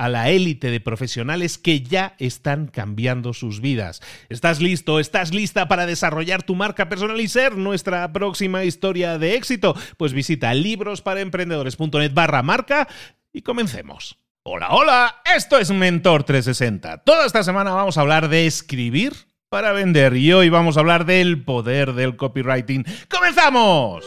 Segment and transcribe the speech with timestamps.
[0.00, 4.00] a la élite de profesionales que ya están cambiando sus vidas.
[4.30, 4.98] ¿Estás listo?
[4.98, 9.76] ¿Estás lista para desarrollar tu marca personal y ser nuestra próxima historia de éxito?
[9.98, 12.88] Pues visita librosparaemprendedores.net barra marca
[13.30, 14.16] y comencemos.
[14.42, 17.04] Hola, hola, esto es Mentor 360.
[17.04, 19.12] Toda esta semana vamos a hablar de escribir
[19.50, 22.86] para vender y hoy vamos a hablar del poder del copywriting.
[23.10, 24.06] ¡Comenzamos!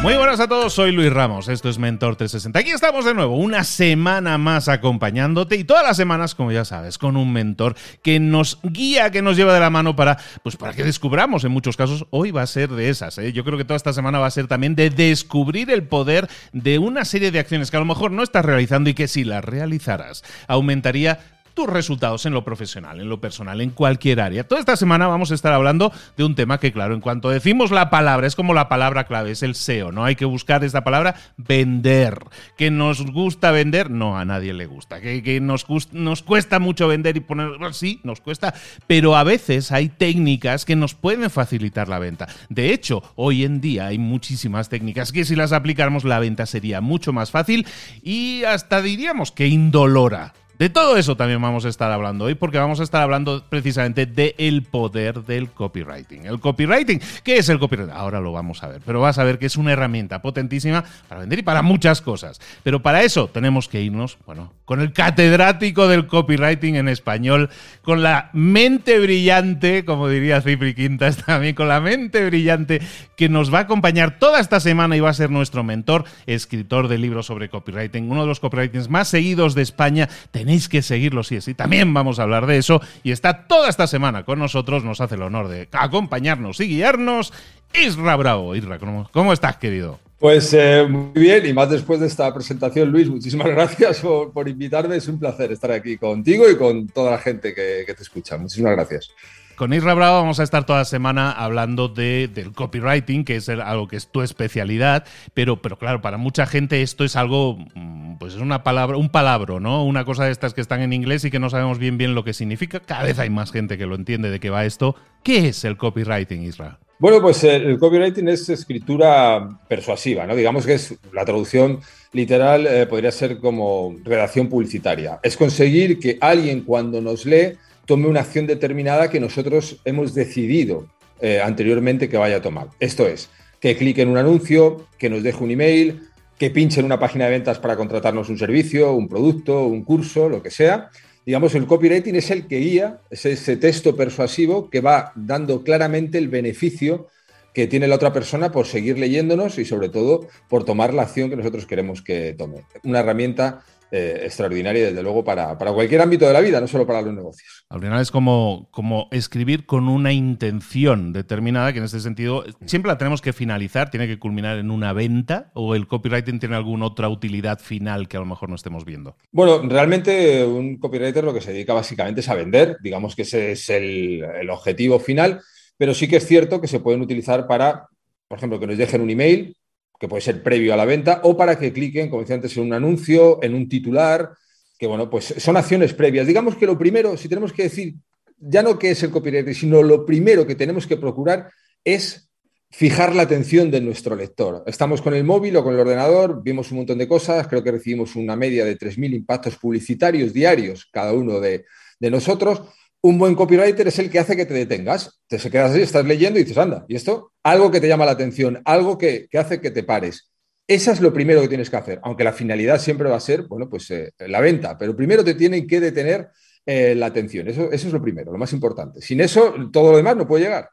[0.00, 2.56] Muy buenas a todos, soy Luis Ramos, esto es Mentor 360.
[2.60, 6.98] Aquí estamos de nuevo, una semana más acompañándote y todas las semanas, como ya sabes,
[6.98, 10.72] con un mentor que nos guía, que nos lleva de la mano para, pues para
[10.72, 13.18] que descubramos, en muchos casos, hoy va a ser de esas.
[13.18, 13.32] ¿eh?
[13.32, 16.78] Yo creo que toda esta semana va a ser también de descubrir el poder de
[16.78, 19.44] una serie de acciones que a lo mejor no estás realizando y que si las
[19.44, 21.18] realizaras aumentaría
[21.58, 24.46] tus resultados en lo profesional, en lo personal, en cualquier área.
[24.46, 27.72] Toda esta semana vamos a estar hablando de un tema que, claro, en cuanto decimos
[27.72, 30.04] la palabra, es como la palabra clave, es el SEO, ¿no?
[30.04, 32.20] Hay que buscar esta palabra, vender.
[32.56, 33.90] ¿Que nos gusta vender?
[33.90, 35.00] No, a nadie le gusta.
[35.00, 37.50] ¿Que, nos, nos cuesta mucho vender y poner...
[37.72, 38.54] Sí, nos cuesta,
[38.86, 42.28] pero a veces hay técnicas que nos pueden facilitar la venta.
[42.48, 46.80] De hecho, hoy en día hay muchísimas técnicas que si las aplicáramos la venta sería
[46.80, 47.66] mucho más fácil
[48.00, 50.34] y hasta diríamos que indolora.
[50.58, 54.06] De todo eso también vamos a estar hablando hoy, porque vamos a estar hablando precisamente
[54.06, 56.26] del poder del copywriting.
[56.26, 57.94] El copywriting, ¿qué es el copywriting?
[57.94, 61.20] Ahora lo vamos a ver, pero vas a ver que es una herramienta potentísima para
[61.20, 62.40] vender y para muchas cosas.
[62.64, 67.50] Pero para eso tenemos que irnos, bueno, con el catedrático del copywriting en español,
[67.82, 72.80] con la mente brillante, como diría Cipri Quintas también, con la mente brillante
[73.16, 76.88] que nos va a acompañar toda esta semana y va a ser nuestro mentor, escritor
[76.88, 80.08] de libros sobre copywriting, uno de los copywritings más seguidos de España
[80.48, 81.52] tenéis que seguirlo sí sí.
[81.52, 85.16] También vamos a hablar de eso y está toda esta semana con nosotros, nos hace
[85.16, 87.34] el honor de acompañarnos y guiarnos.
[87.74, 90.00] Isra Bravo, Isra, ¿cómo, estás, querido?
[90.18, 94.96] Pues eh, muy bien, y más después de esta presentación, Luis, muchísimas gracias por, invitarme.
[94.96, 98.38] Es un placer estar aquí contigo y con toda la gente que te escucha.
[98.38, 99.10] Muchísimas gracias.
[99.58, 103.48] Con Isra Bravo vamos a estar toda la semana hablando de, del copywriting, que es
[103.48, 105.04] algo que es tu especialidad,
[105.34, 109.08] pero, pero claro, para mucha gente esto es algo, mm, pues es una palabra, un
[109.08, 109.84] palabro, ¿no?
[109.84, 112.22] Una cosa de estas que están en inglés y que no sabemos bien bien lo
[112.22, 112.78] que significa.
[112.78, 114.94] Cada vez hay más gente que lo entiende de qué va esto.
[115.24, 116.78] ¿Qué es el copywriting, Isra?
[117.00, 120.36] Bueno, pues el copywriting es escritura persuasiva, ¿no?
[120.36, 121.80] Digamos que es la traducción
[122.12, 125.18] literal, eh, podría ser como redacción publicitaria.
[125.24, 127.54] Es conseguir que alguien cuando nos lee
[127.88, 130.86] tome una acción determinada que nosotros hemos decidido
[131.22, 132.68] eh, anteriormente que vaya a tomar.
[132.80, 133.30] Esto es,
[133.60, 136.02] que clique en un anuncio, que nos deje un email,
[136.38, 140.28] que pinche en una página de ventas para contratarnos un servicio, un producto, un curso,
[140.28, 140.90] lo que sea.
[141.24, 146.18] Digamos, el copywriting es el que guía, es ese texto persuasivo que va dando claramente
[146.18, 147.08] el beneficio
[147.54, 151.30] que tiene la otra persona por seguir leyéndonos y sobre todo por tomar la acción
[151.30, 152.66] que nosotros queremos que tome.
[152.84, 157.00] Una herramienta eh, extraordinaria, desde luego, para, cualquier ámbito de la vida, no solo para
[157.00, 157.64] los negocios.
[157.70, 162.90] Al final es como, como escribir con una intención determinada, que en este sentido siempre
[162.90, 166.86] la tenemos que finalizar, tiene que culminar en una venta, o el copywriting tiene alguna
[166.86, 169.16] otra utilidad final que a lo mejor no estemos viendo.
[169.32, 173.52] Bueno, realmente un copywriter lo que se dedica básicamente es a vender, digamos que ese
[173.52, 175.40] es el, el objetivo final,
[175.76, 177.86] pero sí que es cierto que se pueden utilizar para,
[178.26, 179.56] por ejemplo, que nos dejen un email
[179.98, 182.64] que puede ser previo a la venta, o para que cliquen, como decía antes, en
[182.64, 184.30] un anuncio, en un titular,
[184.78, 186.26] que bueno, pues son acciones previas.
[186.26, 187.94] Digamos que lo primero, si tenemos que decir,
[188.38, 191.50] ya no qué es el copyright, sino lo primero que tenemos que procurar
[191.82, 192.30] es
[192.70, 194.62] fijar la atención de nuestro lector.
[194.66, 197.72] Estamos con el móvil o con el ordenador, vimos un montón de cosas, creo que
[197.72, 201.64] recibimos una media de 3.000 impactos publicitarios diarios, cada uno de,
[201.98, 202.62] de nosotros
[203.00, 205.20] un buen copywriter es el que hace que te detengas.
[205.26, 207.32] Te se quedas así, estás leyendo y dices, anda, ¿y esto?
[207.48, 210.30] Algo que te llama la atención, algo que, hace que te pares.
[210.66, 213.44] Esa es lo primero que tienes que hacer, aunque la finalidad siempre va a ser,
[213.44, 216.28] bueno, pues eh, la venta, pero primero te tienen que detener
[216.66, 217.48] eh, la atención.
[217.48, 219.00] Eso es lo primero, lo más importante.
[219.00, 220.68] Sin eso, todo lo demás no puede llegar.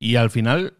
[0.00, 0.74] Y al final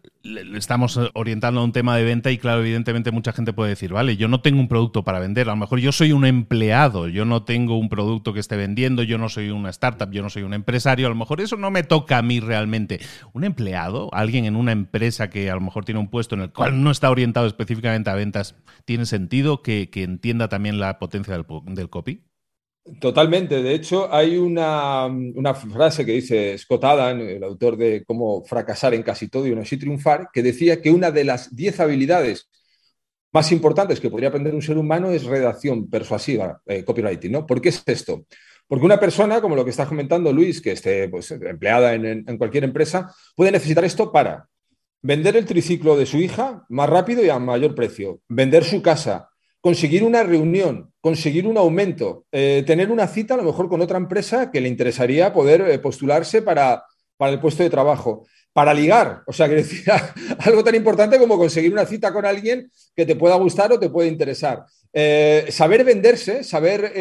[0.55, 4.17] estamos orientando a un tema de venta y claro, evidentemente mucha gente puede decir, vale,
[4.17, 7.25] yo no tengo un producto para vender, a lo mejor yo soy un empleado, yo
[7.25, 10.43] no tengo un producto que esté vendiendo, yo no soy una startup, yo no soy
[10.43, 12.99] un empresario, a lo mejor eso no me toca a mí realmente.
[13.33, 16.51] Un empleado, alguien en una empresa que a lo mejor tiene un puesto en el
[16.51, 18.55] cual no está orientado específicamente a ventas,
[18.85, 21.45] ¿tiene sentido que, entienda también la potencia del,
[21.75, 22.23] del copy?
[22.99, 23.61] Totalmente.
[23.61, 25.09] De hecho, hay una,
[25.53, 29.61] frase que dice Scott Adam, el autor de Cómo fracasar en casi todo y no
[29.61, 32.49] así triunfar, que decía que una de las diez habilidades
[33.31, 37.31] más importantes que podría aprender un ser humano es redacción persuasiva, eh, copywriting.
[37.31, 37.45] ¿no?
[37.45, 38.25] ¿Por qué es esto?
[38.67, 42.63] Porque una persona, como lo que está comentando Luis, que esté pues, empleada en cualquier
[42.63, 44.47] empresa, puede necesitar esto para
[45.01, 49.29] vender el triciclo de su hija más rápido y a mayor precio, vender su casa,
[49.61, 53.97] conseguir una reunión, conseguir un aumento, eh, tener una cita a lo mejor con otra
[53.97, 56.83] empresa que le interesaría poder eh, postularse para,
[57.17, 59.63] para el puesto de trabajo, para ligar, o sea, que
[60.39, 63.89] algo tan importante como conseguir una cita con alguien que te pueda gustar o te
[63.89, 64.65] pueda interesar.
[64.91, 66.91] Eh, saber venderse, saber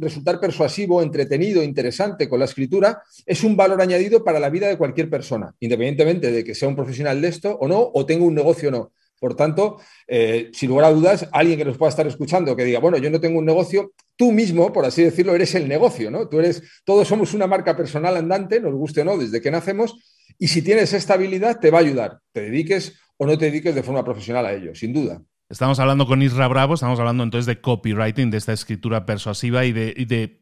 [0.00, 4.78] resultar persuasivo, entretenido, interesante con la escritura, es un valor añadido para la vida de
[4.78, 8.34] cualquier persona, independientemente de que sea un profesional de esto o no, o tenga un
[8.34, 8.92] negocio o no.
[9.18, 12.80] Por tanto, eh, sin lugar a dudas, alguien que nos pueda estar escuchando que diga,
[12.80, 16.28] bueno, yo no tengo un negocio, tú mismo, por así decirlo, eres el negocio, ¿no?
[16.28, 19.96] Tú eres, todos somos una marca personal andante, nos guste o no, desde que nacemos,
[20.38, 23.74] y si tienes esta habilidad, te va a ayudar, te dediques o no te dediques
[23.74, 25.22] de forma profesional a ello, sin duda.
[25.50, 29.72] Estamos hablando con Isra Bravo, estamos hablando entonces de copywriting, de esta escritura persuasiva y
[29.72, 30.40] de,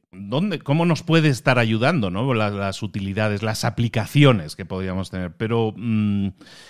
[0.63, 2.33] cómo nos puede estar ayudando, ¿no?
[2.35, 5.37] Las, utilidades, las aplicaciones que podríamos tener.
[5.37, 6.29] Pero, mm,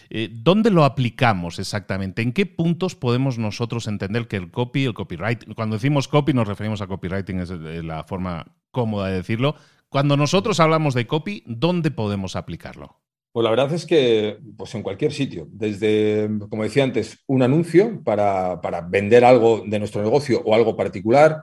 [0.09, 2.23] eh, ¿dónde lo aplicamos exactamente?
[2.23, 6.49] ¿En qué puntos podemos nosotros entender que el copy, el copyright, cuando decimos copy nos
[6.49, 9.57] referimos a copywriting, es la forma cómoda de decirlo.
[9.91, 13.02] Cuando nosotros hablamos de copy, ¿dónde podemos aplicarlo?
[13.33, 18.03] Pues la verdad es que pues en cualquier sitio, desde, como decía antes, un anuncio
[18.05, 21.43] para, vender algo de nuestro negocio o algo particular,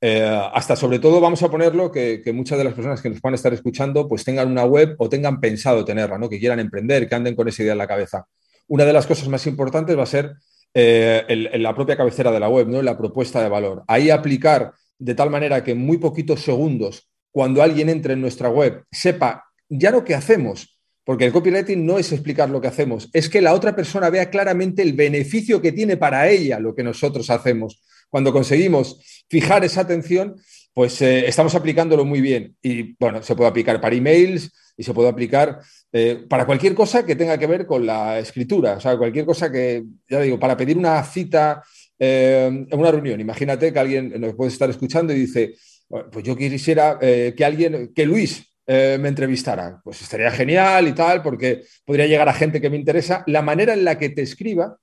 [0.00, 0.22] eh,
[0.52, 3.36] hasta sobre todo vamos a ponerlo que, muchas de las personas que nos van a
[3.36, 6.28] estar escuchando pues tengan una web o tengan pensado tenerla, ¿no?
[6.28, 8.26] que quieran emprender, que anden con esa idea en la cabeza.
[8.68, 10.34] Una de las cosas más importantes va a ser
[10.72, 11.24] eh,
[11.58, 12.80] la propia cabecera de la web, ¿no?
[12.80, 13.82] la propuesta de valor.
[13.88, 18.48] Ahí aplicar de tal manera que en muy poquitos segundos, cuando alguien entre en nuestra
[18.48, 20.73] web, sepa ya lo que hacemos,
[21.04, 24.30] porque el copywriting no es explicar lo que hacemos, es que la otra persona vea
[24.30, 27.82] claramente el beneficio que tiene para ella lo que nosotros hacemos.
[28.08, 30.36] Cuando conseguimos fijar esa atención,
[30.72, 32.56] pues eh, estamos aplicándolo muy bien.
[32.62, 35.60] Y bueno, se puede aplicar para emails y se puede aplicar
[35.92, 38.74] eh, para cualquier cosa que tenga que ver con la escritura.
[38.74, 41.62] O sea, cualquier cosa que, ya digo, para pedir una cita
[41.98, 43.20] eh, en una reunión.
[43.20, 45.54] Imagínate que alguien nos puede estar escuchando y dice,
[45.88, 49.80] pues yo quisiera que alguien, que Luis eh, me entrevistara.
[49.84, 53.22] Pues estaría genial y tal, porque podría llegar a gente que me interesa.
[53.26, 54.78] La manera en la que te escriba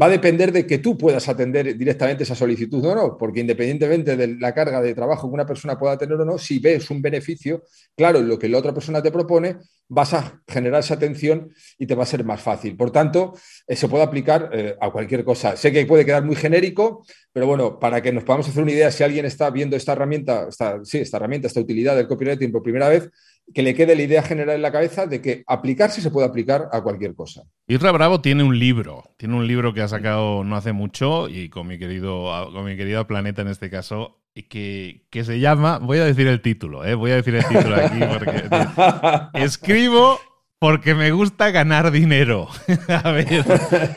[0.00, 4.16] va a depender de que tú puedas atender directamente esa solicitud o no, porque independientemente
[4.16, 7.02] de la carga de trabajo que una persona pueda tener o no, si ves un
[7.02, 7.64] beneficio,
[7.96, 11.86] claro, en lo que la otra persona te propone, vas a generar esa atención y
[11.86, 12.76] te va a ser más fácil.
[12.76, 13.34] Por tanto,
[13.66, 15.56] eh, se puede aplicar eh, a cualquier cosa.
[15.56, 18.90] Sé que puede quedar muy genérico, pero bueno, para que nos podamos hacer una idea,
[18.90, 22.62] si alguien está viendo esta herramienta, esta, sí, esta herramienta, esta utilidad del copywriting por
[22.62, 23.10] primera vez,
[23.52, 26.68] que le quede la idea general en la cabeza de que aplicarse se puede aplicar
[26.72, 27.42] a cualquier cosa.
[27.66, 31.48] Isra Bravo tiene un libro, tiene un libro que ha sacado no hace mucho y
[31.48, 35.98] con mi querido, con mi querido Planeta en este caso, que, que se llama, voy
[35.98, 36.94] a decir el título, ¿eh?
[36.94, 38.44] voy a decir el título aquí porque
[39.44, 40.18] escribo
[40.58, 42.48] porque me gusta ganar dinero.
[42.88, 43.44] a ver,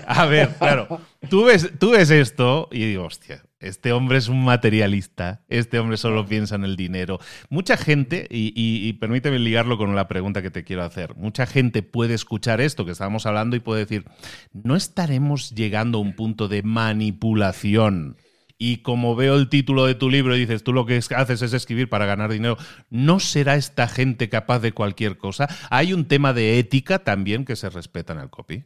[0.08, 4.44] a ver, claro, tú ves, tú ves esto y digo, hostia, Este hombre es un
[4.44, 7.20] materialista, este hombre solo piensa en el dinero.
[7.50, 12.14] Mucha gente, y, permíteme ligarlo con la pregunta que te quiero hacer, mucha gente puede
[12.14, 14.06] escuchar esto que estábamos hablando y puede decir,
[14.52, 18.18] ¿no estaremos llegando a un punto de manipulación?
[18.58, 21.54] Y como veo el título de tu libro y dices, tú lo que haces es
[21.54, 22.58] escribir para ganar dinero,
[22.90, 25.48] ¿no será esta gente capaz de cualquier cosa?
[25.70, 28.66] Hay un tema de ética también que se respeta en el copy.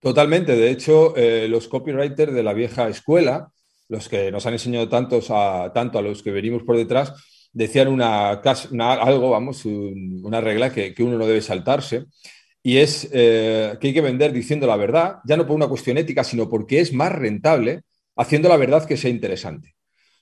[0.00, 0.54] Totalmente.
[0.54, 3.52] De hecho, eh, los copywriters de la vieja escuela,
[3.88, 7.12] los que nos han enseñado tantos a, tanto a los que venimos por detrás,
[7.52, 12.04] decían una, algo, vamos, una regla que, uno no debe saltarse,
[12.62, 15.96] y es eh, que hay que vender diciendo la verdad, ya no por una cuestión
[15.96, 17.82] ética, sino porque es más rentable
[18.16, 19.74] haciendo la verdad que sea interesante.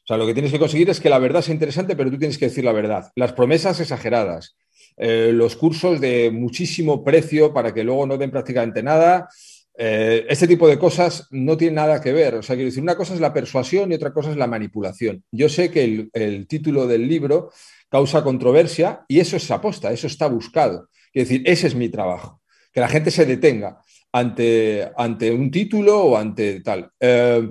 [0.05, 2.19] O sea, lo que tienes que conseguir es que la verdad sea interesante, pero tú
[2.19, 3.11] tienes que decir la verdad.
[3.17, 4.57] Las promesas exageradas,
[4.97, 9.29] eh, los cursos de muchísimo precio para que luego no den prácticamente nada,
[9.79, 12.37] eh, este tipo de cosas no tienen nada que ver.
[12.37, 15.23] O sea, quiero decir, una cosa es la persuasión y otra cosa es la manipulación.
[15.31, 17.51] Yo sé que el, título del libro
[17.89, 20.89] causa controversia y eso es aposta, eso está buscado.
[21.13, 22.41] Quiero decir, ese es mi trabajo,
[22.73, 23.81] que la gente se detenga
[24.13, 26.91] ante, ante un título o ante tal.
[26.99, 27.51] Eh,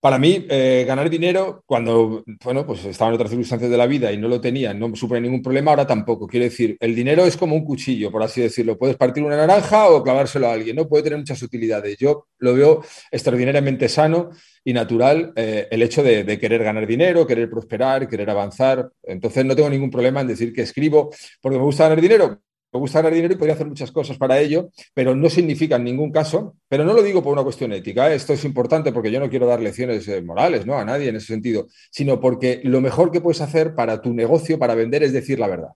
[0.00, 4.10] para mí, eh, ganar dinero, cuando bueno, pues estaba en otras circunstancias de la vida
[4.10, 6.26] y no lo tenía, no supone ningún problema, ahora tampoco.
[6.26, 8.78] Quiero decir, el dinero es como un cuchillo, por así decirlo.
[8.78, 10.88] Puedes partir una naranja o clavárselo a alguien, ¿no?
[10.88, 11.98] Puede tener muchas utilidades.
[11.98, 14.30] Yo lo veo extraordinariamente sano
[14.64, 18.90] y natural eh, el hecho de, querer ganar dinero, querer prosperar, querer avanzar.
[19.02, 21.10] Entonces no tengo ningún problema en decir que escribo
[21.42, 22.40] porque me gusta ganar dinero
[22.72, 25.84] me gusta ganar dinero y podría hacer muchas cosas para ello, pero no significa en
[25.84, 28.14] ningún caso, pero no lo digo por una cuestión ética, ¿eh?
[28.14, 30.78] esto es importante porque yo no quiero dar lecciones eh, morales ¿no?
[30.78, 34.58] a nadie en ese sentido, sino porque lo mejor que puedes hacer para tu negocio,
[34.58, 35.70] para vender, es decir la verdad.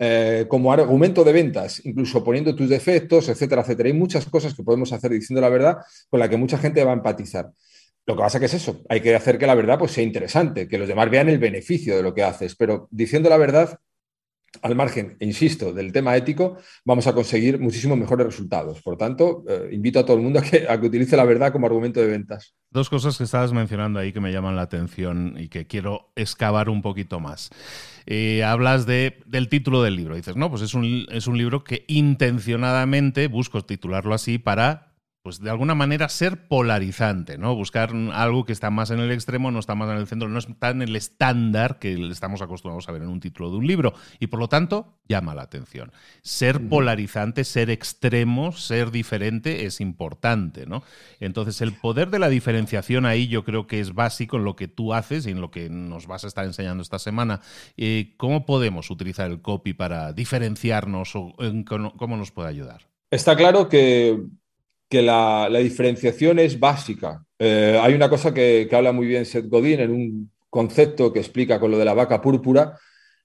[0.00, 3.88] Eh, como argumento de ventas, incluso poniendo tus defectos, etcétera, etcétera.
[3.88, 5.78] Hay muchas cosas que podemos hacer diciendo la verdad
[6.08, 7.50] con la que mucha gente va a empatizar.
[8.06, 10.68] Lo que pasa que es eso, hay que hacer que la verdad pues, sea interesante,
[10.68, 13.80] que los demás vean el beneficio de lo que haces, pero diciendo la verdad
[14.62, 18.80] al margen, insisto, del tema ético, vamos a conseguir muchísimos mejores resultados.
[18.80, 22.00] Por tanto, eh, invito a todo el mundo a que, utilice la verdad como argumento
[22.00, 22.54] de ventas.
[22.70, 26.68] Dos cosas que estabas mencionando ahí que me llaman la atención y que quiero excavar
[26.68, 27.50] un poquito más.
[28.06, 30.16] Eh, hablas de, del título del libro.
[30.16, 34.87] Dices, no, pues es un, es un libro que intencionadamente busco titularlo así para
[35.22, 37.54] pues de alguna manera ser polarizante, ¿no?
[37.54, 40.38] Buscar algo que está más en el extremo, no está más en el centro, no
[40.38, 43.94] está en el estándar que estamos acostumbrados a ver en un título de un libro
[44.20, 45.92] y por lo tanto llama la atención.
[46.22, 50.82] Ser polarizante, ser extremo, ser diferente es importante, ¿no?
[51.20, 54.68] Entonces el poder de la diferenciación ahí yo creo que es básico en lo que
[54.68, 57.40] tú haces y en lo que nos vas a estar enseñando esta semana.
[57.76, 61.34] Eh, ¿Cómo podemos utilizar el copy para diferenciarnos o
[61.66, 62.88] cómo nos puede ayudar?
[63.10, 64.22] Está claro que
[64.88, 67.22] que la, diferenciación es básica.
[67.38, 71.60] Eh, hay una cosa que, habla muy bien Seth Godin en un concepto que explica
[71.60, 72.78] con lo de la vaca púrpura,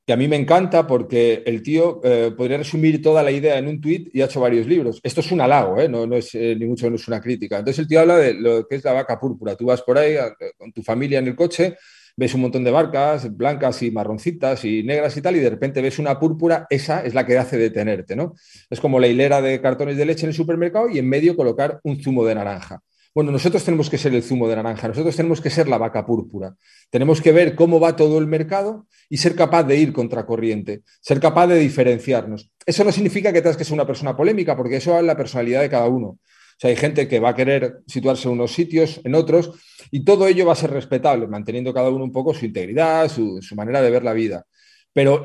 [0.05, 3.67] que a mí me encanta porque el tío eh, podría resumir toda la idea en
[3.67, 4.99] un tuit y ha hecho varios libros.
[5.01, 5.87] Esto es un halago, ¿eh?
[5.87, 7.59] no, es ni mucho menos una crítica.
[7.59, 9.55] Entonces el tío habla de lo que es la vaca púrpura.
[9.55, 10.17] Tú vas por ahí
[10.57, 11.77] con tu familia en el coche
[12.15, 15.81] ves un montón de barcas blancas y marroncitas y negras y tal, y de repente
[15.81, 18.33] ves una púrpura, esa es la que hace detenerte, ¿no?
[18.69, 21.79] Es como la hilera de cartones de leche en el supermercado y en medio colocar
[21.83, 22.81] un zumo de naranja.
[23.15, 26.03] Bueno, nosotros tenemos que ser el zumo de naranja, nosotros tenemos que ser la vaca
[26.03, 26.55] púrpura.
[26.89, 31.19] Tenemos que ver cómo va todo el mercado y ser capaz de ir contracorriente, ser
[31.19, 32.49] capaz de diferenciarnos.
[32.65, 35.61] Eso no significa que tengas que ser una persona polémica, porque eso es la personalidad
[35.61, 36.17] de cada uno.
[36.53, 39.51] O sea, hay gente que va a querer situarse en unos sitios, en otros,
[39.91, 43.39] y todo ello va a ser respetable, manteniendo cada uno un poco su integridad, su,
[43.55, 44.45] manera de ver la vida.
[44.93, 45.21] Pero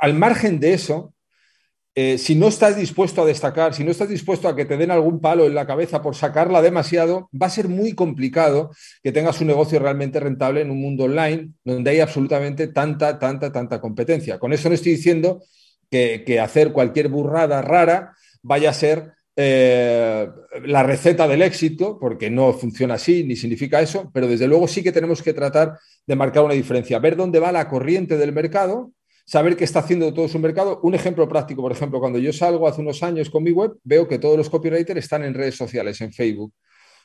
[0.00, 1.14] al margen de eso,
[1.94, 4.90] eh, si no estás dispuesto a destacar, si no estás dispuesto a que te den
[4.90, 8.70] algún palo en la cabeza por sacarla demasiado, va a ser muy complicado
[9.02, 13.50] que tengas un negocio realmente rentable en un mundo online donde hay absolutamente tanta, tanta,
[13.50, 14.38] tanta competencia.
[14.38, 15.42] Con eso no estoy diciendo
[15.90, 20.28] que hacer cualquier burrada rara vaya a ser eh,
[20.64, 24.82] la receta del éxito, porque no funciona así ni significa eso, pero desde luego sí
[24.82, 28.90] que tenemos que tratar de marcar una diferencia, ver dónde va la corriente del mercado,
[29.24, 30.80] saber qué está haciendo todo su mercado.
[30.82, 34.08] Un ejemplo práctico, por ejemplo, cuando yo salgo hace unos años con mi web, veo
[34.08, 36.52] que todos los copywriters están en redes sociales, en Facebook.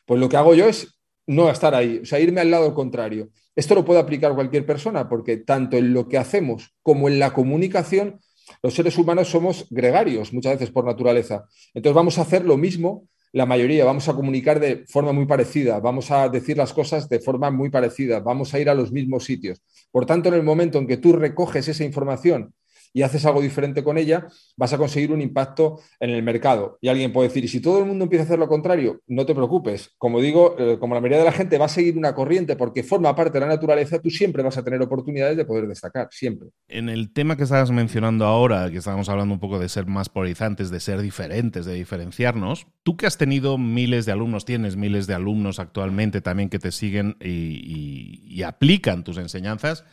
[0.04, 3.30] Pues lo que hago yo es no estar ahí, o sea, irme al lado contrario.
[3.56, 7.32] Esto lo puede aplicar cualquier persona, porque tanto en lo que hacemos como en la
[7.32, 8.20] comunicación
[8.64, 11.46] los seres humanos somos gregarios muchas veces por naturaleza.
[11.74, 15.82] Entonces vamos a hacer lo mismo, la mayoría, vamos a comunicar de forma muy parecida,
[15.82, 19.26] vamos a decir las cosas de forma muy parecida, vamos a ir a los mismos
[19.26, 19.62] sitios.
[19.92, 22.54] Por tanto, en el momento en que tú recoges esa información
[22.94, 26.78] y haces algo diferente con ella, vas a conseguir un impacto en el mercado.
[26.80, 29.26] Y alguien puede decir, y si todo el mundo empieza a hacer lo contrario, no
[29.26, 29.92] te preocupes.
[29.98, 32.84] Como digo, eh, como la mayoría de la gente va a seguir una corriente porque
[32.84, 36.50] forma parte de la naturaleza, tú siempre vas a tener oportunidades de poder destacar, siempre.
[36.68, 40.10] En el tema que estabas mencionando ahora, que estábamos hablando un poco de ser más
[40.10, 45.08] polarizantes, de ser diferentes, de diferenciarnos, tú que has tenido miles de alumnos, tienes miles
[45.08, 49.86] de alumnos actualmente también que te siguen y, aplican tus enseñanzas,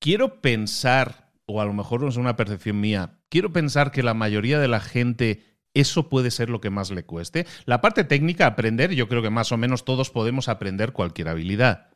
[0.00, 4.14] quiero pensar, o a lo mejor no es una percepción mía, quiero pensar que la
[4.14, 5.42] mayoría de la gente
[5.74, 7.46] eso puede ser lo que más le cueste.
[7.64, 11.88] La parte técnica, aprender, yo creo que más o menos todos podemos aprender cualquier habilidad.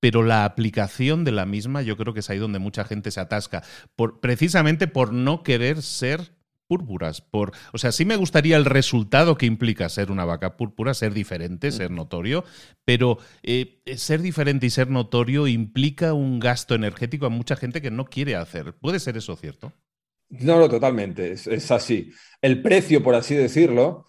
[0.00, 3.20] Pero la aplicación de la misma, yo creo que es ahí donde mucha gente se
[3.20, 3.62] atasca,
[4.20, 6.39] precisamente por no querer ser
[6.70, 7.20] púrpuras.
[7.20, 11.12] Por, o sea, sí me gustaría el resultado que implica ser una vaca púrpura, ser
[11.12, 12.44] diferente, ser notorio,
[12.84, 17.90] pero eh, ser diferente y ser notorio implica un gasto energético a mucha gente que
[17.90, 18.74] no quiere hacer.
[18.74, 19.72] ¿Puede ser eso cierto?
[20.28, 22.12] No, no, totalmente, es, así.
[22.40, 24.06] El precio, por así decirlo,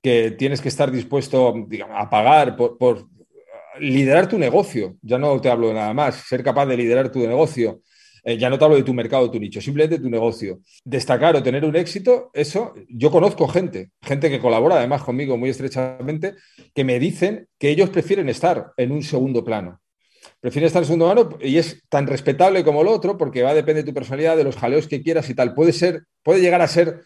[0.00, 1.52] que tienes que estar dispuesto
[1.92, 3.08] a pagar por, por
[3.80, 7.18] liderar tu negocio, ya no te hablo de nada más, ser capaz de liderar tu
[7.18, 7.80] negocio,
[8.28, 10.58] eh, ya no te hablo de tu mercado, tu nicho, simplemente tu negocio.
[10.84, 15.50] Destacar o tener un éxito, eso, yo conozco gente, gente que colabora además conmigo muy
[15.50, 16.34] estrechamente,
[16.74, 19.80] que me dicen que ellos prefieren estar en un segundo plano.
[20.40, 23.54] Prefieren estar en segundo plano y es tan respetable como el otro porque va a
[23.54, 25.54] depender de tu personalidad, de los jaleos que quieras y tal.
[25.54, 27.02] Puede ser, puede llegar a ser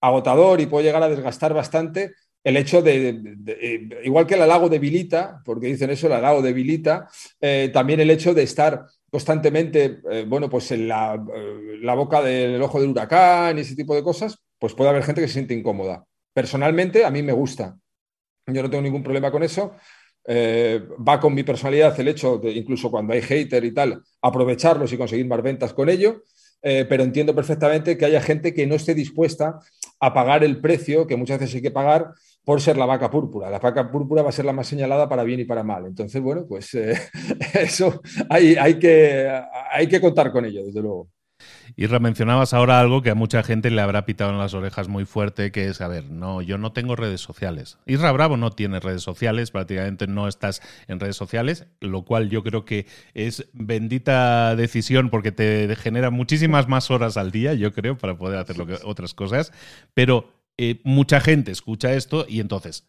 [0.00, 4.68] agotador y puede llegar a desgastar bastante el hecho de, eh, igual que el halago
[4.68, 7.08] debilita, porque dicen eso, el halago debilita,
[7.40, 11.14] eh, también el hecho de estar constantemente, eh, bueno, pues en la,
[11.94, 15.28] boca del ojo del huracán y ese tipo de cosas, pues puede haber gente que
[15.28, 16.04] se siente incómoda.
[16.32, 17.78] Personalmente, a mí me gusta.
[18.44, 19.76] Yo no tengo ningún problema con eso.
[20.28, 24.98] va con mi personalidad el hecho de, incluso cuando hay hater y tal, aprovecharlos y
[24.98, 26.24] conseguir más ventas con ello.
[26.64, 29.58] Pero entiendo perfectamente que haya gente que no esté dispuesta
[30.00, 32.12] a pagar el precio que muchas veces hay que pagar
[32.44, 33.50] por ser la vaca púrpura.
[33.50, 35.86] La vaca púrpura va a ser la más señalada para bien y para mal.
[35.86, 36.94] Entonces, bueno, pues eh,
[37.54, 39.30] eso hay, hay, que,
[39.70, 41.08] hay que contar con ello, desde luego.
[41.76, 45.04] Y mencionabas ahora algo que a mucha gente le habrá pitado en las orejas muy
[45.04, 47.78] fuerte, que es, a ver, no, yo no tengo redes sociales.
[47.86, 52.42] Isra Bravo no tiene redes sociales, prácticamente no estás en redes sociales, lo cual yo
[52.42, 57.96] creo que es bendita decisión porque te genera muchísimas más horas al día, yo creo,
[57.98, 59.52] para poder hacer otras cosas.
[59.94, 62.86] Pero eh, mucha gente escucha esto y entonces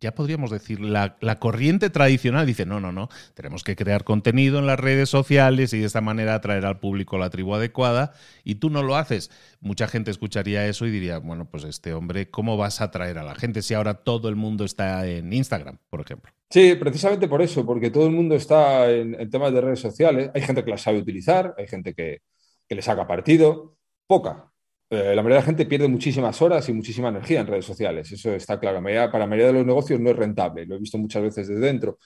[0.00, 4.66] ya podríamos decir, la, corriente tradicional dice, no, no, no, tenemos que crear contenido en
[4.66, 8.12] las redes sociales y de esta manera atraer al público la tribu adecuada,
[8.44, 9.30] y tú no lo haces.
[9.60, 13.22] Mucha gente escucharía eso y diría, bueno, pues este hombre, ¿cómo vas a atraer a
[13.22, 16.32] la gente si ahora todo el mundo está en Instagram, por ejemplo?
[16.50, 20.30] Sí, precisamente por eso, porque todo el mundo está en, temas de redes sociales.
[20.34, 22.22] Hay gente que las sabe utilizar, hay gente que,
[22.68, 24.49] que le saca partido, poca,
[24.90, 28.10] eh, la mayoría de la gente pierde muchísimas horas y muchísima energía en redes sociales.
[28.10, 28.82] Eso está claro.
[28.82, 30.66] para la mayoría de los negocios no es rentable.
[30.66, 31.98] Lo he visto muchas veces desde dentro.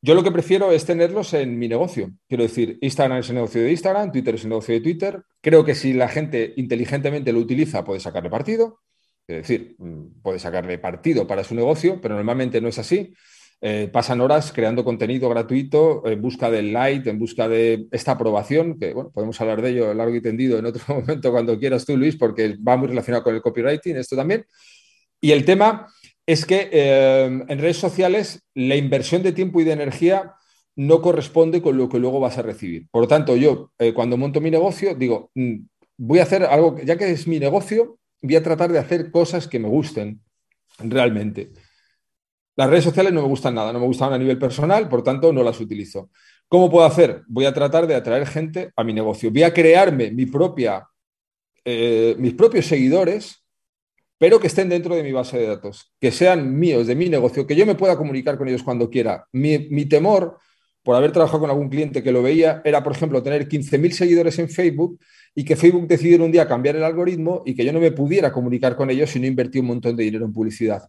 [0.00, 2.10] Yo lo que prefiero es tenerlos en mi negocio.
[2.26, 5.22] Quiero decir, Instagram es el negocio de Instagram, Twitter es el negocio de Twitter.
[5.40, 8.80] Creo que si la gente inteligentemente lo utiliza, puede sacarle partido.
[9.26, 13.14] Es decir, mm, puede sacarle partido para su negocio, pero normalmente no es así.
[13.64, 18.76] Eh, pasan horas creando contenido gratuito en busca del light, en busca de esta aprobación,
[18.76, 21.96] que bueno, podemos hablar de ello largo y tendido en otro momento cuando quieras tú,
[21.96, 24.44] Luis, porque va muy relacionado con el copywriting, esto también.
[25.20, 25.86] Y el tema
[26.26, 30.34] es que eh, en redes sociales la inversión de tiempo y de energía
[30.74, 32.88] no corresponde con lo que luego vas a recibir.
[32.90, 35.54] Por lo tanto, yo eh, cuando monto mi negocio digo, mm,
[35.98, 39.46] voy a hacer algo, ya que es mi negocio, voy a tratar de hacer cosas
[39.46, 40.20] que me gusten
[40.80, 41.52] realmente.
[42.54, 45.32] Las redes sociales no me gustan nada, no me gustan a nivel personal, por tanto
[45.32, 46.10] no las utilizo.
[46.48, 47.22] ¿Cómo puedo hacer?
[47.28, 49.30] Voy a tratar de atraer gente a mi negocio.
[49.30, 50.86] Voy a crearme mi propia,
[51.64, 53.42] eh, mis propios seguidores,
[54.18, 57.46] pero que estén dentro de mi base de datos, que sean míos, de mi negocio,
[57.46, 59.26] que yo me pueda comunicar con ellos cuando quiera.
[59.32, 60.36] Mi, mi temor,
[60.82, 64.38] por haber trabajado con algún cliente que lo veía, era, por ejemplo, tener 15.000 seguidores
[64.38, 65.00] en Facebook
[65.34, 68.30] y que Facebook decidiera un día cambiar el algoritmo y que yo no me pudiera
[68.30, 70.82] comunicar con ellos si no invertí un montón de dinero en publicidad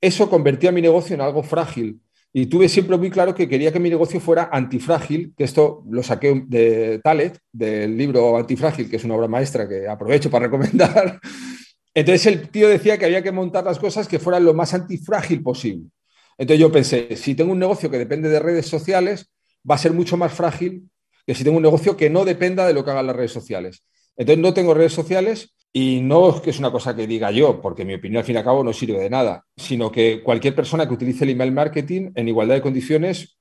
[0.00, 2.00] eso convertía mi negocio en algo frágil.
[2.32, 6.02] Y tuve siempre muy claro que quería que mi negocio fuera antifrágil, que esto lo
[6.02, 11.20] saqué de Talet, del libro Antifrágil, que es una obra maestra que aprovecho para recomendar.
[11.94, 15.42] Entonces el tío decía que había que montar las cosas que fueran lo más antifrágil
[15.42, 15.88] posible.
[16.38, 19.28] Entonces yo pensé, si tengo un negocio que depende de redes sociales,
[19.68, 20.88] va a ser mucho más frágil
[21.26, 23.82] que si tengo un negocio que no dependa de lo que hagan las redes sociales.
[24.16, 27.60] Entonces no tengo redes sociales y no es que es una cosa que diga yo,
[27.60, 30.54] porque mi opinión al fin y al cabo no sirve de nada, sino que cualquier
[30.54, 33.38] persona que utilice el email marketing en igualdad de condiciones,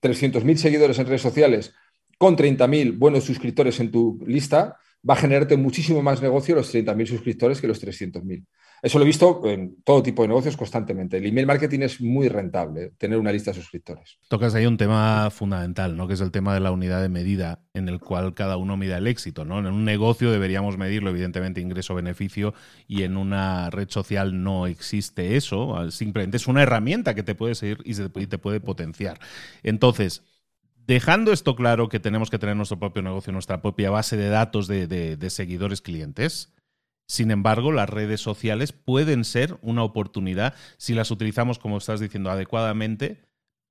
[0.00, 1.74] 300.000 seguidores en redes sociales
[2.18, 4.76] con 30.000 buenos suscriptores en tu lista,
[5.08, 8.44] va a generarte muchísimo más negocio los 30.000 suscriptores que los 300.000.
[8.84, 11.16] Eso lo he visto en todo tipo de negocios constantemente.
[11.16, 14.18] El email marketing es muy rentable, tener una lista de suscriptores.
[14.28, 16.06] Tocas ahí un tema fundamental, ¿no?
[16.06, 18.98] Que es el tema de la unidad de medida en el cual cada uno mida
[18.98, 19.58] el éxito, ¿no?
[19.58, 22.52] En un negocio deberíamos medirlo, evidentemente, ingreso-beneficio,
[22.86, 25.90] y en una red social no existe eso.
[25.90, 29.18] Simplemente es una herramienta que te puede seguir y te puede potenciar.
[29.62, 30.24] Entonces,
[30.86, 34.68] dejando esto claro que tenemos que tener nuestro propio negocio, nuestra propia base de datos
[34.68, 36.53] de seguidores clientes,
[37.06, 42.30] sin embargo, las redes sociales pueden ser una oportunidad si las utilizamos, como estás diciendo,
[42.30, 43.22] adecuadamente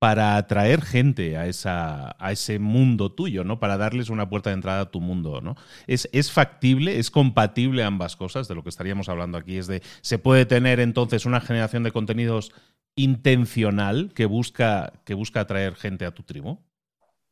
[0.03, 3.61] para atraer gente a, esa, a ese mundo tuyo, ¿no?
[3.61, 5.55] Para darles una puerta de entrada a tu mundo, ¿no?
[5.87, 9.81] Es, es factible, es compatible ambas cosas, de lo que estaríamos hablando aquí, es de,
[10.01, 12.51] se puede tener entonces una generación de contenidos
[12.95, 16.59] intencional que busca, que busca atraer gente a tu tribu.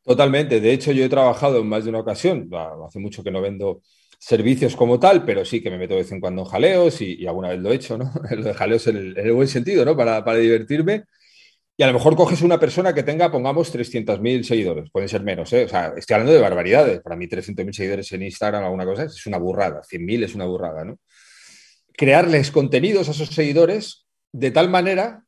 [0.04, 2.50] Totalmente, de hecho yo he trabajado en más de una ocasión,
[2.88, 3.82] hace mucho que no vendo
[4.22, 7.26] servicios como tal, pero sí que me meto de vez en cuando en jaleos y,
[7.26, 8.14] alguna vez lo he hecho, ¿no?
[8.30, 9.98] lo de jaleos en el, buen sentido, ¿no?
[9.98, 11.06] Para, divertirme.
[11.76, 14.92] Y a lo mejor coges una persona que tenga, pongamos, 300.000 seguidores.
[14.92, 15.66] Pueden ser menos, ¿eh?
[15.66, 17.02] O sea, estoy hablando de barbaridades.
[17.02, 19.82] Para mí, 300.000 seguidores en Instagram, alguna cosa, es una burrada.
[19.82, 21.00] 100.000 es una burrada, ¿no?
[21.94, 25.24] Crearles contenidos a esos seguidores de tal manera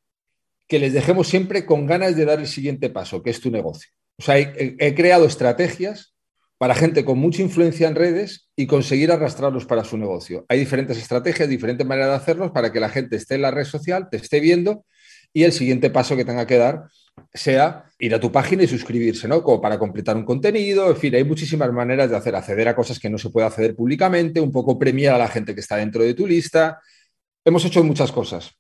[0.68, 3.90] que les dejemos siempre con ganas de dar el siguiente paso, que es tu negocio.
[4.20, 6.13] O sea, he creado estrategias
[6.64, 10.46] para gente con mucha influencia en redes y conseguir arrastrarlos para su negocio.
[10.48, 13.66] Hay diferentes estrategias, diferentes maneras de hacerlos para que la gente esté en la red
[13.66, 14.86] social, te esté viendo
[15.34, 16.86] y el siguiente paso que tenga que dar
[17.34, 19.44] sea ir a tu página y suscribirse, ¿no?
[19.44, 22.98] Como para completar un contenido, en fin, hay muchísimas maneras de hacer, acceder a cosas
[22.98, 26.02] que no se puede acceder públicamente, un poco premiar a la gente que está dentro
[26.02, 26.80] de tu lista.
[27.44, 28.52] Hemos hecho muchas cosas.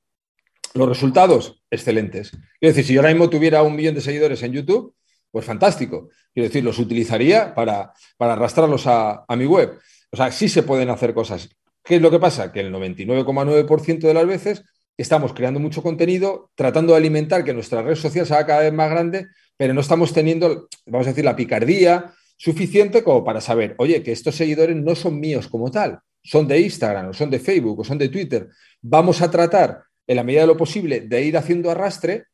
[0.73, 2.33] Los resultados, excelentes.
[2.59, 4.93] Es decir, si yo ahora mismo tuviera un millón de seguidores en YouTube,
[5.33, 6.09] pues fantástico.
[6.31, 9.79] Quiero decir, los utilizaría para, arrastrarlos a, mi web.
[10.11, 11.49] O sea, sí se pueden hacer cosas.
[11.83, 12.51] ¿Qué es lo que pasa?
[12.51, 14.63] Que el 99,9% de las veces
[14.95, 18.91] estamos creando mucho contenido, tratando de alimentar que nuestra red social sea cada vez más
[18.91, 19.25] grande,
[19.57, 24.11] pero no estamos teniendo, vamos a decir, la picardía suficiente como para saber, oye, que
[24.11, 27.83] estos seguidores no son míos como tal, son de Instagram, o son de Facebook, o
[27.83, 28.49] son de Twitter.
[28.83, 32.25] Vamos a tratar, en la medida de lo posible, de ir haciendo arrastre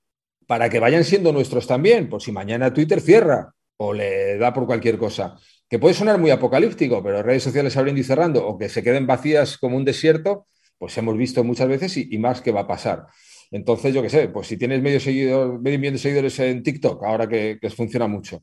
[0.50, 4.66] para que vayan siendo nuestros también, por si mañana Twitter cierra o le da por
[4.66, 5.38] cualquier cosa.
[5.70, 9.06] Que puede sonar muy apocalíptico, pero redes sociales abriendo y cerrando o que se queden
[9.06, 10.48] vacías como un desierto,
[10.80, 13.06] pues hemos visto muchas veces y, más que va a pasar.
[13.52, 17.04] Entonces, yo qué sé, pues si tienes medio, seguidor, medio millón de seguidores en TikTok,
[17.04, 18.42] ahora que funciona mucho,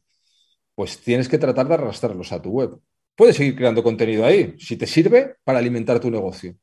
[0.77, 2.79] pues tienes que tratar de arrastrarlos a tu web.
[3.16, 6.55] Puedes seguir creando contenido ahí, si te sirve para alimentar tu negocio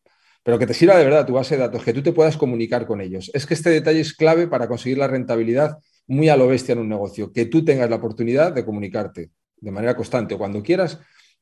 [0.44, 2.86] pero que te sirva de verdad tu base de datos, que tú te puedas comunicar
[2.86, 3.32] con ellos.
[3.34, 5.78] Es que este detalle es clave para conseguir la rentabilidad
[6.08, 9.72] muy a lo bestia en un negocio, que tú tengas la oportunidad de comunicarte de
[9.72, 11.00] manera constante o cuando quieras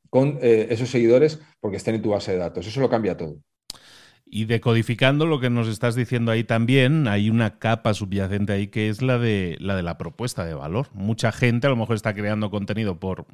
[0.09, 2.67] con eh, esos seguidores porque estén en tu base de datos.
[2.67, 3.37] Eso lo cambia todo.
[4.33, 8.87] Y decodificando lo que nos estás diciendo ahí también, hay una capa subyacente ahí que
[8.87, 10.87] es la de la de la propuesta de valor.
[10.93, 13.25] Mucha gente a lo mejor está creando contenido por,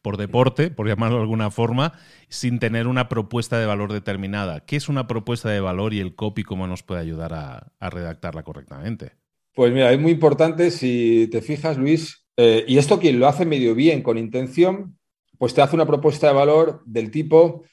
[0.00, 1.94] por deporte, por llamarlo de alguna forma,
[2.28, 4.64] sin tener una propuesta de valor determinada.
[4.64, 8.44] ¿Qué es una propuesta de valor y el copy cómo nos puede ayudar a, redactarla
[8.44, 9.16] correctamente?
[9.56, 13.44] Pues mira, es muy importante, si te fijas, Luis, eh, y esto quien lo hace
[13.44, 14.98] medio bien, con intención,
[15.36, 17.64] pues te hace una propuesta de valor del tipo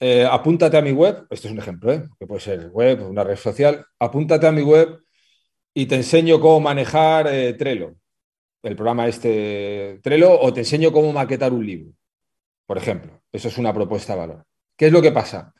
[0.00, 2.04] eh, apúntate a mi web, esto es un ejemplo, ¿eh?
[2.18, 5.00] que puede ser web, una red social, apúntate a mi web
[5.74, 7.96] y te enseño cómo manejar eh, Trello,
[8.62, 11.92] el programa este Trello, o te enseño cómo maquetar un libro,
[12.66, 13.20] por ejemplo.
[13.32, 14.44] Eso es una propuesta de valor.
[14.76, 15.52] ¿Qué es lo que pasa?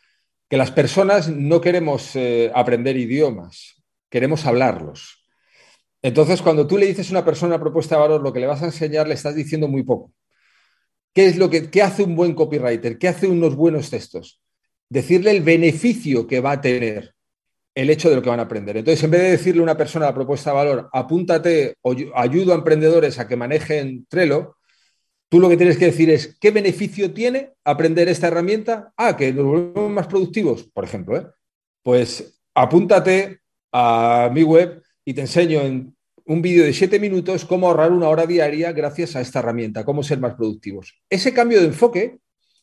[0.48, 2.16] Que las personas no queremos
[2.54, 5.24] aprender idiomas, queremos hablarlos.
[6.00, 8.46] Entonces, cuando tú le dices a una persona una propuesta de valor, lo que le
[8.46, 10.12] vas a enseñar le estás diciendo muy poco.
[11.18, 12.96] ¿Qué es lo que hace un buen copywriter?
[12.96, 14.40] ¿Qué hace unos buenos textos?
[14.88, 17.12] Decirle el beneficio que va a tener
[17.74, 18.76] el hecho de lo que van a aprender.
[18.76, 22.52] Entonces, en vez de decirle a una persona la propuesta de valor, apúntate o ayudo
[22.52, 24.58] a emprendedores a que manejen Trello,
[25.28, 28.92] tú lo que tienes que decir es, ¿qué beneficio tiene aprender esta herramienta?
[28.96, 31.16] Ah, que nos volvemos más productivos, por ejemplo.
[31.16, 31.26] ¿eh?
[31.82, 33.40] Pues apúntate
[33.72, 35.96] a mi web y te enseño en
[36.28, 40.02] un vídeo de siete minutos, cómo ahorrar una hora diaria gracias a esta herramienta, cómo
[40.02, 41.00] ser más productivos.
[41.08, 42.18] Ese cambio de enfoque,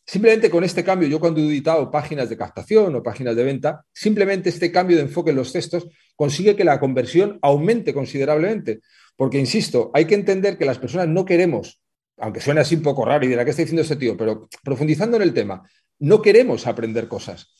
[0.05, 3.83] simplemente con este cambio, yo cuando he editado páginas de captación o páginas de venta,
[3.91, 8.81] simplemente este cambio de enfoque en los textos consigue que la conversión aumente considerablemente.
[9.15, 11.81] Porque, insisto, hay que entender que las personas no queremos,
[12.17, 14.15] aunque suene así un poco raro y dirá, ¿qué está diciendo este tío?
[14.15, 17.51] Pero profundizando en el tema, no queremos aprender cosas,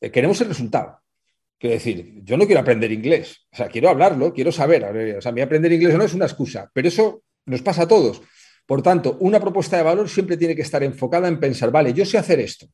[0.00, 1.01] eh, queremos el resultado.
[1.62, 4.82] Quiero decir, yo no quiero aprender inglés, o sea, quiero hablarlo, quiero saber.
[5.16, 8.20] O sea, mí aprender inglés no es una excusa, pero eso nos pasa a todos.
[8.66, 12.04] Por tanto, una propuesta de valor siempre tiene que estar enfocada en pensar, vale, yo
[12.04, 12.66] sé hacer esto.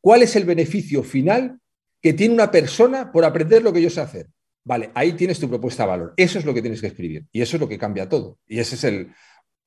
[0.00, 1.58] ¿Cuál es el beneficio final
[2.00, 4.28] que tiene una persona por aprender lo que yo sé hacer?
[4.62, 6.14] Vale, ahí tienes tu propuesta de valor.
[6.16, 8.38] Eso es lo que tienes que escribir y eso es lo que cambia todo.
[8.46, 9.12] Y esa es el,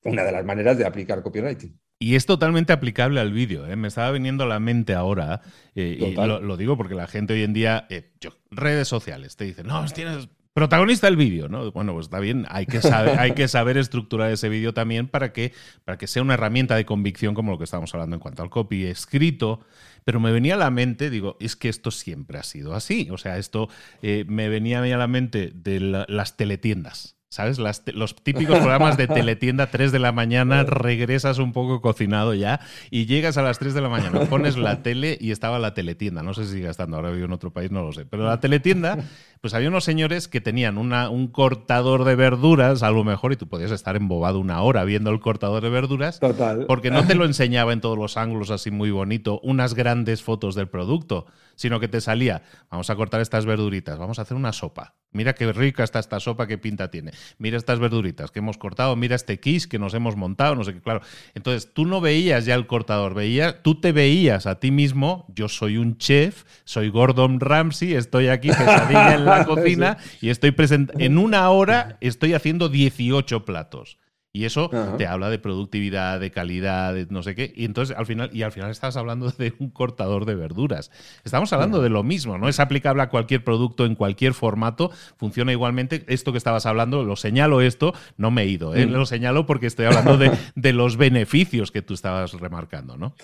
[0.04, 1.78] una de las maneras de aplicar copywriting.
[2.02, 3.66] Y es totalmente aplicable al vídeo.
[3.66, 3.76] ¿eh?
[3.76, 5.42] Me estaba viniendo a la mente ahora,
[5.74, 8.10] eh, y lo, digo porque la gente hoy en día, eh,
[8.50, 11.70] redes sociales, te dicen, no, tienes protagonista del vídeo, ¿no?
[11.72, 15.34] Bueno, pues está bien, hay que saber, hay que saber estructurar ese vídeo también para
[15.34, 15.52] que,
[15.84, 18.50] para que sea una herramienta de convicción como lo que estamos hablando en cuanto al
[18.50, 19.60] copy escrito.
[20.04, 23.08] Pero me venía a la mente, digo, es que esto siempre ha sido así.
[23.10, 23.68] O sea, esto
[24.00, 27.19] eh, me venía a la mente de las teletiendas.
[27.32, 27.60] ¿Sabes?
[27.60, 32.58] los típicos programas de teletienda 3 de la mañana, regresas un poco cocinado ya
[32.90, 36.24] y llegas a las 3 de la mañana, pones la tele y estaba la teletienda.
[36.24, 38.04] No sé si sigue estando, ahora vivo en otro país, no lo sé.
[38.04, 38.98] Pero la teletienda,
[39.40, 43.36] pues había unos señores que tenían una, un cortador de verduras, a lo mejor, y
[43.36, 46.18] tú podías estar embobado una hora viendo el cortador de verduras.
[46.18, 46.66] Total.
[46.66, 50.56] Porque no te lo enseñaba en todos los ángulos así muy bonito, unas grandes fotos
[50.56, 51.26] del producto,
[51.60, 55.34] sino que te salía, vamos a cortar estas verduritas, vamos a hacer una sopa Mira
[55.34, 57.10] qué rica está esta sopa, qué pinta tiene.
[57.38, 60.72] Mira estas verduritas que hemos cortado, mira este quiche que nos hemos montado, no sé
[60.72, 61.00] qué, claro.
[61.34, 65.48] Entonces, tú no veías ya el cortador, veía, tú te veías a ti mismo, yo
[65.48, 70.92] soy un chef, soy Gordon Ramsay, estoy aquí pesadilla en la cocina y estoy presente
[71.04, 73.98] en una hora estoy haciendo 18 platos.
[74.32, 77.52] Y eso te habla de productividad, de calidad, de no sé qué.
[77.56, 80.92] Y entonces al final, y al final estás hablando de un cortador de verduras.
[81.24, 82.48] Estamos hablando de lo mismo, ¿no?
[82.48, 84.92] Es aplicable a cualquier producto en cualquier formato.
[85.16, 86.04] Funciona igualmente.
[86.06, 88.86] Esto que estabas hablando, lo señalo esto, no me he ido, ¿eh?
[88.86, 93.14] lo señalo porque estoy hablando de, los beneficios que tú estabas remarcando, ¿no?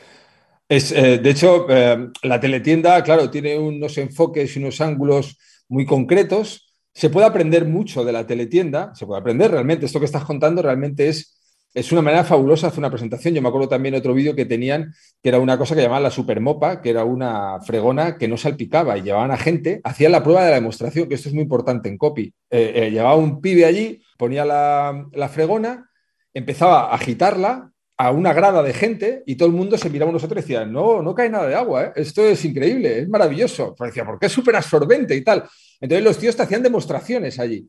[0.69, 5.38] Es, eh, de hecho, eh, la teletienda, claro, tiene unos enfoques y unos ángulos
[5.69, 6.65] muy concretos
[6.96, 9.85] se puede aprender mucho de la teletienda, se puede aprender realmente.
[9.85, 11.38] Esto que estás contando realmente es,
[11.74, 13.35] es una manera fabulosa hacer una presentación.
[13.35, 16.11] Yo me acuerdo también otro vídeo que tenían, que era una cosa que llamaban la
[16.11, 20.42] supermopa, que era una fregona que no salpicaba y llevaban a gente, hacían la prueba
[20.42, 22.32] de la demostración, que esto es muy importante en copy.
[22.48, 25.90] Eh, eh, llevaba un pibe allí, ponía la, la fregona,
[26.32, 30.12] empezaba a agitarla, a una grada de gente y todo el mundo se miraba a
[30.12, 31.92] nosotros y decía, no, no cae nada de agua, ¿eh?
[31.96, 33.74] esto es increíble, es maravilloso.
[33.74, 35.44] Pues decía, porque es súper absorbente y tal.
[35.80, 37.68] Entonces los tíos te hacían demostraciones allí.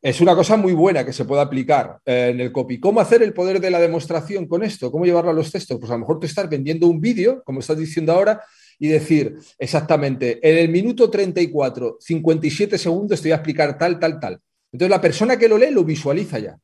[0.00, 2.78] Es una cosa muy buena que se puede aplicar eh, en el copy.
[2.78, 4.90] ¿Cómo hacer el poder de la demostración con esto?
[4.92, 5.78] ¿Cómo llevarlo a los textos?
[5.78, 8.40] Pues a lo mejor tú estás vendiendo un vídeo, como estás diciendo ahora,
[8.78, 14.20] y decir exactamente, en el minuto 34, 57 segundos te voy a explicar tal, tal,
[14.20, 14.40] tal.
[14.70, 16.58] Entonces la persona que lo lee lo visualiza ya.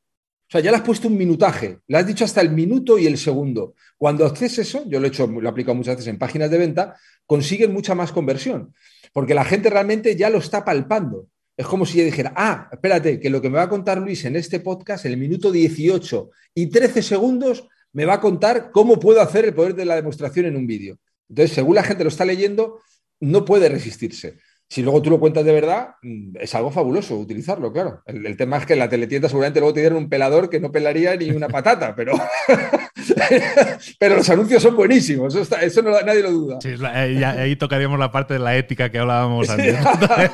[0.47, 3.07] O sea, ya le has puesto un minutaje, le has dicho hasta el minuto y
[3.07, 3.73] el segundo.
[3.97, 6.57] Cuando haces eso, yo lo he hecho, lo he aplicado muchas veces en páginas de
[6.59, 8.73] venta, consiguen mucha más conversión
[9.15, 11.29] porque la gente realmente ya lo está palpando.
[11.55, 14.25] Es como si yo dijera, ah, espérate, que lo que me va a contar Luis
[14.25, 18.99] en este podcast, en el minuto 18 y 13 segundos, me va a contar cómo
[18.99, 20.97] puedo hacer el poder de la demostración en un vídeo.
[21.29, 22.81] Entonces, según la gente lo está leyendo,
[23.21, 24.37] no puede resistirse.
[24.67, 28.01] Si luego tú lo cuentas de verdad, mm, es algo fabuloso utilizarlo, claro.
[28.05, 30.71] El, tema es que en la teletienda seguramente luego te dieron un pelador que no
[30.71, 32.13] pelaría ni una patata, pero,
[33.99, 36.57] pero los anuncios son buenísimos, eso, nadie lo duda.
[36.61, 39.77] Sí, ahí tocaríamos la parte de la ética que hablábamos antes.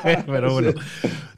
[0.26, 0.72] pero bueno.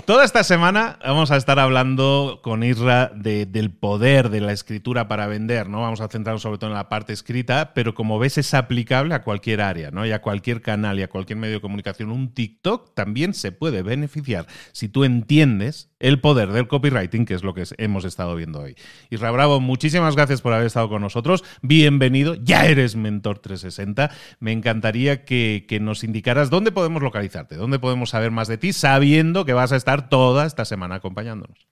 [0.05, 5.27] Toda esta semana vamos a estar hablando con Isra del poder de la escritura para
[5.27, 5.81] vender, ¿no?
[5.81, 9.23] Vamos a centrarnos sobre todo en la parte escrita, pero como ves es aplicable a
[9.23, 10.05] cualquier área, ¿no?
[10.05, 12.11] Y a cualquier canal y a cualquier medio de comunicación.
[12.11, 17.43] Un TikTok también se puede beneficiar si tú entiendes el poder del copywriting, que es
[17.43, 18.77] lo que hemos estado viendo hoy.
[19.09, 21.24] Isra Bravo, muchísimas gracias por haber estado con nosotros.
[21.63, 24.11] Bienvenido, ya eres Mentor 360.
[24.41, 29.45] Me encantaría que, nos indicaras dónde podemos localizarte, dónde podemos saber más de ti, sabiendo
[29.45, 31.67] que vas a estar toda esta semana acompañándonos.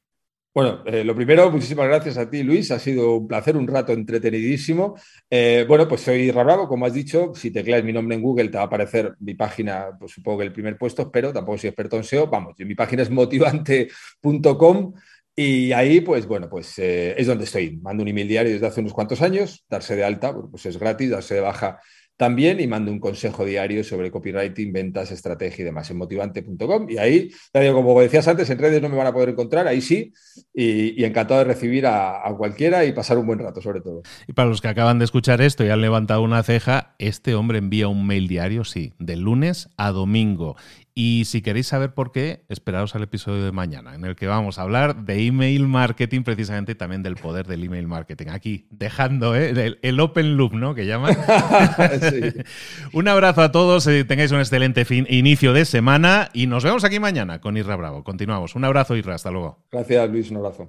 [0.55, 2.71] Bueno, eh, lo primero, muchísimas gracias a ti, Luis.
[2.73, 4.97] Ha sido un placer, un rato entretenidísimo.
[5.31, 7.33] Eh, bueno, pues soy Rabravo, como has dicho.
[7.35, 10.45] Si tecleas mi nombre en Google, te va a aparecer mi página, pues supongo que
[10.45, 12.27] el primer puesto, pero tampoco soy experto en SEO.
[12.27, 14.93] Vamos, mi página es motivante.com
[15.35, 17.79] y ahí, pues bueno, pues eh, es donde estoy.
[17.79, 19.65] Mando un email diario desde hace unos cuantos años.
[19.69, 21.11] Darse de alta, pues es gratis.
[21.11, 21.81] Darse de baja
[22.23, 26.89] también y mando un consejo diario sobre copywriting, ventas, estrategia y demás en motivante.com.
[26.89, 27.31] Y ahí,
[27.73, 30.13] como decías antes, en redes no me van a poder encontrar, ahí sí,
[30.55, 34.03] y, encantado de recibir a, a, cualquiera y pasar un buen rato, sobre todo.
[34.29, 37.59] Y para los que acaban de escuchar esto y han levantado una ceja, este hombre
[37.59, 40.55] envía un mail diario, sí, de lunes a domingo.
[40.95, 44.59] Y si queréis saber por qué, esperaos al episodio de mañana, en el que vamos
[44.59, 48.27] a hablar de email marketing, precisamente y también del poder del email marketing.
[48.29, 49.79] Aquí, dejando ¿eh?
[49.81, 50.75] el, open loop, ¿no?
[50.75, 51.17] Que llaman.
[52.93, 56.85] un abrazo a todos, eh, tengáis un excelente fin, inicio de semana y nos vemos
[56.85, 58.05] aquí mañana con Irra Bravo.
[58.05, 58.55] Continuamos.
[58.55, 59.65] Un abrazo, Irra, hasta luego.
[59.71, 60.69] Gracias, Luis, un abrazo.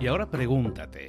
[0.00, 1.08] Y ahora pregúntate.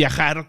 [0.00, 0.48] viajar